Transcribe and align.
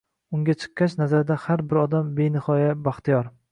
Unga 0.37 0.55
chiqqach, 0.63 0.95
nazarida, 1.01 1.37
har 1.45 1.63
bir 1.73 1.81
odam 1.83 2.11
benihoya 2.23 2.75
baxtiyor. 2.91 3.33